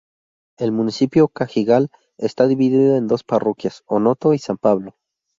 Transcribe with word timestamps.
El 0.57 0.71
Municipio 0.71 1.27
Cajigal 1.27 1.91
está 2.17 2.47
dividido 2.47 2.95
en 2.95 3.07
dos 3.07 3.23
parroquias, 3.23 3.83
Onoto 3.85 4.33
y 4.33 4.39
San 4.39 4.57
Pablo. 4.57 4.95